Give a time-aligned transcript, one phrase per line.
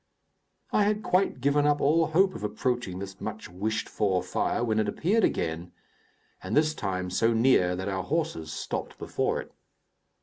[0.71, 4.79] I had quite given up all hope of approaching this much wished for fire, when
[4.79, 5.73] it appeared again,
[6.41, 9.53] and this time so near that our horses stopped before it.